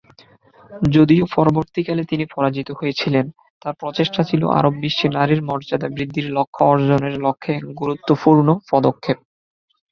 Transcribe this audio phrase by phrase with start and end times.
[0.91, 3.25] যদিও পরবর্তীকালে তিনি পরাজিত হয়েছিলেন,
[3.61, 9.17] তার প্রচেষ্টা ছিল আরব বিশ্বে নারীর মর্যাদা বৃদ্ধির লক্ষ্য অর্জনের লক্ষ্যে গুরুত্বপূর্ণ পদক্ষেপ।